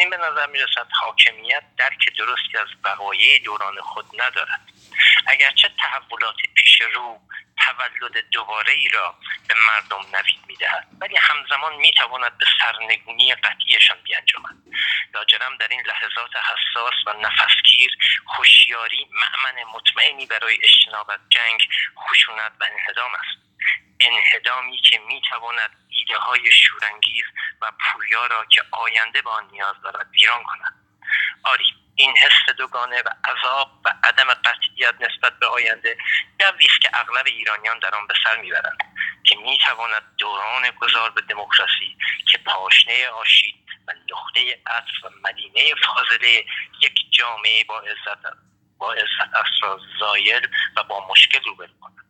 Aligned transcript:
چنین 0.00 0.10
به 0.10 0.16
نظر 0.16 0.46
می‌رسد 0.46 0.86
حاکمیت 1.02 1.62
درک 1.76 2.16
درستی 2.18 2.58
از 2.58 2.68
وقایع 2.84 3.38
دوران 3.44 3.80
خود 3.80 4.06
ندارد. 4.22 4.60
اگرچه 5.26 5.70
تحولات 5.78 6.36
پیش 6.54 6.80
رو 6.80 7.20
تولد 7.56 8.30
دوباره 8.30 8.72
ای 8.72 8.88
را 8.88 9.14
به 9.48 9.54
مردم 9.68 10.16
نوید 10.16 10.40
می‌دهد 10.46 10.88
ولی 11.00 11.16
همزمان 11.16 11.74
می‌تواند 11.76 12.38
به 12.38 12.46
سرنگونی 12.62 13.34
قطعیشان 13.34 13.96
بیانجامد. 14.04 14.56
لاجرم 15.14 15.56
در 15.56 15.68
این 15.68 15.82
لحظات 15.86 16.30
حساس 16.36 16.94
و 17.06 17.12
نفسگیر 17.12 17.90
هوشیاری 18.26 19.08
معمن 19.10 19.64
مطمئنی 19.74 20.26
برای 20.26 20.58
اجتناب 20.62 21.10
از 21.10 21.20
جنگ 21.30 21.68
خشونت 21.98 22.52
و 22.60 22.64
انهدام 22.64 23.10
است. 23.14 23.50
انهدامی 24.00 24.78
که 24.78 24.98
می‌تواند 24.98 25.70
ایده 25.88 26.16
های 26.16 26.50
شورانگیز 26.50 27.24
و 27.60 27.72
پویا 28.10 28.26
را 28.26 28.44
که 28.44 28.62
آینده 28.70 29.22
به 29.22 29.30
آن 29.30 29.48
نیاز 29.52 29.74
دارد 29.82 30.10
ویران 30.10 30.42
کند. 30.42 30.74
آری 31.44 31.64
این 31.94 32.16
حس 32.16 32.54
دوگانه 32.56 33.02
و 33.02 33.08
عذاب 33.30 33.70
و 33.84 33.94
عدم 34.04 34.34
قطعیت 34.34 34.94
نسبت 35.00 35.38
به 35.38 35.46
آینده 35.46 35.96
جوی 36.40 36.66
است 36.66 36.80
که 36.80 36.90
اغلب 36.94 37.26
ایرانیان 37.26 37.78
در 37.78 37.94
آن 37.94 38.06
به 38.06 38.14
سر 38.24 38.40
می‌برند 38.40 38.78
که 39.24 39.36
می‌تواند 39.36 40.02
دوران 40.18 40.70
گذار 40.70 41.10
به 41.10 41.20
دموکراسی 41.20 41.96
که 42.32 42.38
پاشنه 42.38 43.08
آشید 43.08 43.66
و 43.88 43.92
نقطه 43.92 44.60
عطف 44.66 45.04
و 45.04 45.08
مدینه 45.28 45.74
فاضله 45.86 46.44
یک 46.82 46.94
جامعه 47.10 47.64
با 47.64 47.80
عزت 47.80 48.22
با 48.78 48.92
عزت 48.92 49.62
را 49.62 49.80
زایل 50.00 50.48
و 50.76 50.82
با 50.82 51.08
مشکل 51.08 51.44
روبرو 51.44 51.80
کند. 51.80 52.09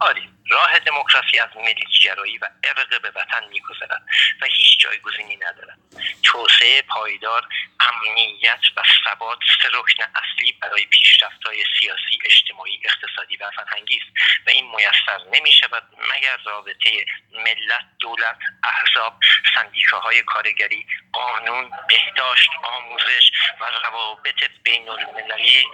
آری 0.00 0.30
راه 0.50 0.78
دموکراسی 0.78 1.38
از 1.38 1.48
ملیتگرایی 1.56 2.38
و 2.38 2.48
ارق 2.64 3.02
به 3.02 3.08
وطن 3.08 3.48
میگذرد 3.50 4.02
و 4.42 4.46
هیچ 4.46 4.78
جایگزینی 4.78 5.36
ندارد. 5.36 5.78
توسعه 6.22 6.82
پایدار 6.82 7.48
امنیت 7.80 8.60
و 8.76 8.82
ثبات 9.04 9.38
سه 9.62 9.68
رکن 9.68 10.04
اصلی 10.14 10.52
برای 10.52 10.86
پیشرفتهای 10.86 11.64
سیاسی 11.80 12.18
اجتماعی 12.24 12.80
اقتصادی 12.84 13.36
و 13.36 13.50
فرهنگی 13.56 13.96
است. 13.96 14.46
و 14.46 14.50
این 14.50 14.70
میسر 14.70 15.20
نمی 15.32 15.52
شود 15.52 15.82
مگر 16.14 16.36
رابطه 16.44 17.04
ملت 17.32 17.84
دولت 18.00 18.38
احزاب 18.64 19.14
سندیکاهای 19.54 20.22
کارگری 20.22 20.86
قانون 21.12 21.70
بهداشت 21.88 22.50
آموزش 22.62 23.30
و 23.60 23.64
روابط 23.84 24.50
بین 24.62 24.88
المللی 24.88 25.64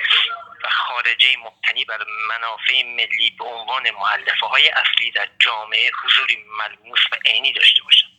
و 0.64 0.68
خارجه 0.68 1.36
مبتنی 1.36 1.84
بر 1.84 2.04
منافع 2.28 2.82
ملی 2.82 3.30
به 3.38 3.44
عنوان 3.44 3.90
معلفه 3.90 4.46
های 4.46 4.68
اصلی 4.68 5.10
در 5.10 5.28
جامعه 5.38 5.90
حضوری 6.04 6.44
ملموس 6.58 7.00
و 7.12 7.16
عینی 7.24 7.52
داشته 7.52 7.82
باشند 7.82 8.13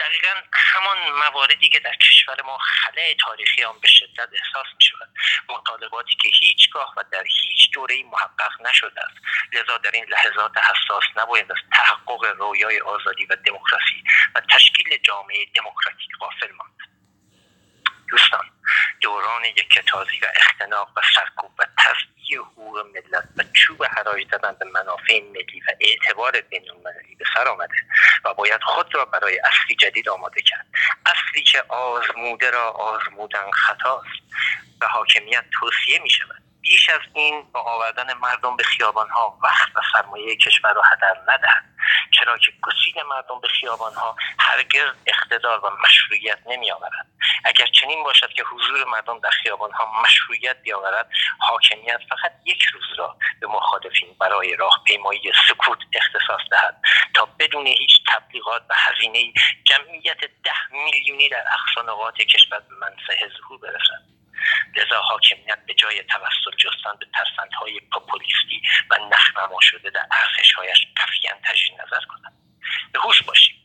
دقیقا 0.00 0.34
همان 0.52 1.10
مواردی 1.10 1.68
که 1.68 1.78
در 1.78 1.94
کشور 1.96 2.42
ما 2.42 2.58
خلع 2.58 3.14
تاریخی 3.20 3.64
آن 3.64 3.80
به 3.80 3.88
شدت 3.88 4.28
احساس 4.32 4.66
می 4.80 4.86
شود 4.86 5.08
مطالباتی 5.48 6.16
که 6.22 6.28
هیچگاه 6.28 6.94
و 6.96 7.04
در 7.12 7.24
هیچ 7.24 7.70
دوره 7.74 8.02
محقق 8.02 8.66
نشده 8.68 9.00
است. 9.00 9.16
لذا 9.52 9.78
در 9.78 9.90
این 9.90 10.04
لحظات 10.04 10.52
حساس 10.58 11.04
نباید 11.16 11.52
از 11.52 11.58
تحقق 11.72 12.24
رویای 12.24 12.80
آزادی 12.80 13.26
و 13.26 13.36
دموکراسی 13.36 14.04
و 14.34 14.40
تشکیل 14.54 14.98
جامعه 15.02 15.46
دموکراتیک 15.54 16.10
غافل 16.20 16.52
ماند. 16.52 16.78
دوستان 18.08 18.50
دوران 19.00 19.44
یک 19.44 19.68
کتازی 19.70 20.18
و 20.18 20.26
اختناق 20.36 20.92
و 20.96 21.00
سرکوب 21.14 21.50
و 21.58 21.64
تزدیه 22.28 22.40
حقوق 22.40 22.78
ملت 22.78 23.24
و 23.36 23.42
چوب 23.52 23.84
هرایی 23.96 24.26
زدن 24.30 24.56
به 24.60 24.64
منافع 24.64 25.20
ملی 25.20 25.60
و 25.60 25.72
اعتبار 25.80 26.40
بین 26.40 26.70
المللی 26.70 27.14
به 27.14 27.24
سر 27.34 27.48
آمده 27.48 27.74
و 28.24 28.34
باید 28.34 28.60
خود 28.62 28.94
را 28.94 29.04
برای 29.04 29.38
اصلی 29.38 29.76
جدید 29.76 30.08
آماده 30.08 30.42
کرد. 30.42 30.66
اصلی 31.06 31.42
که 31.42 31.62
آزموده 31.68 32.50
را 32.50 32.70
آزمودن 32.70 33.50
خطاست 33.50 34.22
و 34.80 34.86
حاکمیت 34.86 35.44
توصیه 35.60 36.02
می 36.02 36.10
شود. 36.10 36.42
بیش 36.60 36.88
از 36.88 37.00
این 37.14 37.42
با 37.52 37.60
آوردن 37.60 38.14
مردم 38.14 38.56
به 38.56 38.64
ها 39.14 39.38
وقت 39.42 39.76
و 39.76 39.80
سرمایه 39.92 40.36
کشور 40.36 40.72
را 40.72 40.82
هدر 40.82 41.16
ندهد. 41.28 41.64
چرا 42.18 42.38
که 42.38 42.52
گسیل 42.62 43.02
مردم 43.08 43.40
به 43.40 43.48
ها 43.96 44.16
هرگز 44.38 44.94
اقتدار 45.06 45.64
و 45.64 45.70
مشروعیت 45.82 46.38
نمی 46.46 46.70
آورد 46.70 47.06
اگر 47.44 47.66
چنین 47.66 48.04
باشد 48.04 48.32
که 48.32 48.44
حضور 48.44 48.84
مردم 48.84 49.20
در 49.20 49.30
ها 49.72 50.02
مشروعیت 50.02 50.62
بیاورد 50.62 51.10
حاکمیت 51.38 52.00
فقط 52.10 52.32
یک 52.44 52.62
روز 52.62 52.98
را 52.98 53.16
به 53.40 53.46
مخالفین 53.46 54.16
برای 54.20 54.56
راهپیمایی 54.56 55.32
سکوت 55.48 55.78
اختصاص 55.92 56.40
دهد 56.50 56.80
تا 57.14 57.28
بدون 57.38 57.66
هیچ 57.66 58.00
تبلیغات 58.08 58.62
و 58.70 58.74
هزینه 58.76 59.32
جمعیت 59.64 60.20
ده 60.20 60.72
میلیونی 60.72 61.28
در 61.28 61.44
اقصا 61.52 62.12
کشور 62.12 62.58
به 62.58 62.74
منصه 62.74 63.30
ظهور 63.38 63.58
برسد. 63.58 64.18
لذا 64.76 65.02
حاکمیت 65.02 65.58
به 65.66 65.74
جای 65.74 66.02
توسل 66.02 66.56
جستن 66.56 66.96
به 67.00 67.06
ترفندهای 67.14 67.80
پوپولیستی 67.92 68.62
و 68.90 68.96
نخنما 69.10 69.60
شده 69.60 69.90
در 69.90 70.06
ارزشهایش 70.10 70.86
قفیا 71.28 71.52
تجدید 71.52 71.72
نظر 71.80 72.04
کند 72.06 72.32
به 72.92 73.00
هوش 73.00 73.22
باشیم. 73.22 73.58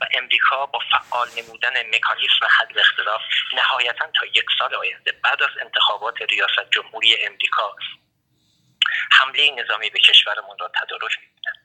و 0.00 0.06
امریکا 0.14 0.66
با 0.66 0.78
فعال 0.90 1.28
نمودن 1.36 1.96
مکانیسم 1.96 2.46
حل 2.50 2.78
اختلاف 2.78 3.20
نهایتا 3.52 4.06
تا 4.06 4.26
یک 4.26 4.44
سال 4.58 4.74
آینده 4.74 5.12
بعد 5.12 5.42
از 5.42 5.50
انتخابات 5.62 6.22
ریاست 6.22 6.70
جمهوری 6.70 7.26
امریکا 7.26 7.76
حمله 9.12 9.50
نظامی 9.50 9.90
به 9.90 10.00
کشورمان 10.00 10.58
را 10.58 10.68
تدارک 10.68 11.18
می‌بینند 11.20 11.56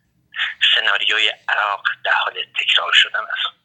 سناریوی 0.75 1.31
عراق 1.50 1.83
در 2.03 2.13
حال 2.13 2.45
تکرار 2.59 2.94
شدن 2.94 3.19
است. 3.19 3.62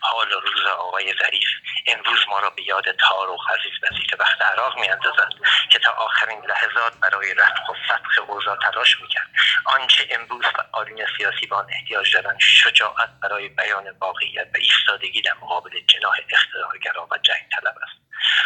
حال 0.00 0.30
روز 0.30 0.66
آقای 0.66 1.14
ظریف 1.22 1.48
امروز 1.88 2.18
ما 2.28 2.38
را 2.38 2.50
به 2.50 2.62
یاد 2.62 2.84
تاروخ 3.08 3.50
عزیز 3.50 3.72
وزیر 3.82 4.16
وقت 4.18 4.42
عراق 4.42 4.78
میاندازد 4.78 5.28
که 5.72 5.78
تا 5.78 5.90
آخرین 5.90 6.44
لحظات 6.44 6.92
برای 7.00 7.34
رفع 7.34 7.72
و 7.72 7.74
فتح 7.84 8.22
اوضاع 8.28 8.56
تلاش 8.56 9.00
می‌کرد. 9.00 9.28
آنچه 9.64 10.08
امروز 10.10 10.44
فعالین 10.44 11.06
سیاسی 11.16 11.46
به 11.46 11.56
آن 11.56 11.66
احتیاج 11.72 12.14
دارند 12.14 12.40
شجاعت 12.40 13.10
برای 13.22 13.48
بیان 13.48 13.90
واقعیت 14.00 14.46
و 14.54 14.58
ایستادگی 14.58 15.22
در 15.22 15.34
مقابل 15.34 15.80
جناح 15.80 16.16
اقتدارگرا 16.32 17.08
و 17.10 17.18
جنگ 17.18 17.42
طلب 17.60 17.74
است. 17.82 17.98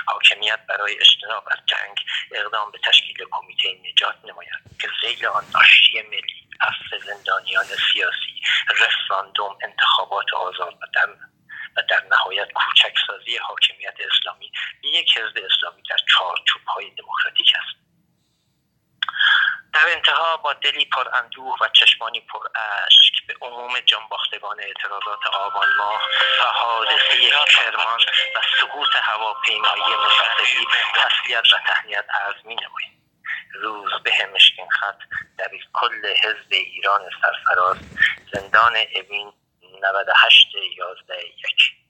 حاکمیت 0.07 0.61
برای 0.69 0.99
اجتناب 1.01 1.45
از 1.51 1.59
جنگ 1.67 1.97
اقدام 2.33 2.71
به 2.71 2.79
تشکیل 2.85 3.17
کمیته 3.31 3.69
نجات 3.91 4.17
نماید 4.25 4.79
که 4.81 4.89
زیل 5.03 5.27
آن 5.27 5.45
آشتی 5.55 6.03
ملی 6.03 6.49
عفو 6.61 6.99
زندانیان 7.07 7.65
سیاسی 7.65 8.43
رفراندوم 8.81 9.59
انتخابات 9.63 10.35
آزاد 10.35 10.75
و 10.75 10.87
در 10.95 11.07
و 11.77 11.83
در 11.91 12.03
نهایت 12.11 12.49
کوچکسازی 12.55 13.37
حاکمیت 13.37 13.95
اسلامی 14.11 14.53
یک 14.83 15.19
حزب 15.19 15.45
اسلامی 15.45 15.83
در 15.91 15.97
چارچوب 16.09 16.63
های 16.67 16.91
دموکراتیک 16.91 17.53
است. 17.57 17.83
در 19.75 19.89
انتها 19.89 20.37
با 20.37 20.53
دلی 20.53 20.85
پر 20.85 21.17
اندوه 21.17 21.57
و 21.61 21.69
چشمانی 21.69 22.21
پر 22.21 22.47
اشک 22.87 23.27
به 23.27 23.35
عموم 23.41 23.81
جانباختگان 23.81 24.61
اعتراضات 24.61 25.27
آبان 25.27 25.69
ماه 25.79 26.01
و 26.41 26.49
حادثه 26.49 27.31
کرمان 27.47 28.01
و 28.37 28.41
سقوط 28.61 28.89
هواپیمایی 28.95 29.83
مصدقی 29.83 30.67
تسلیت 30.95 31.45
و 31.53 31.57
تهنیت 31.67 32.05
عرض 32.11 32.45
می 32.45 32.55
نماییم 32.55 33.03
روز 33.55 33.93
به 34.05 34.13
مشکین 34.35 34.69
خط 34.71 34.99
در 35.39 35.51
کل 35.73 36.07
حزب 36.07 36.51
ایران 36.51 37.11
سرفراز 37.23 37.77
زندان 38.33 38.77
اوین 38.95 39.33
98 39.83 40.55
11 40.79 41.03
1 41.09 41.82